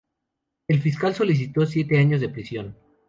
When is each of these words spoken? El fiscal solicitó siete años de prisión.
El 0.67 0.81
fiscal 0.81 1.13
solicitó 1.13 1.63
siete 1.67 1.99
años 1.99 2.21
de 2.21 2.29
prisión. 2.29 2.75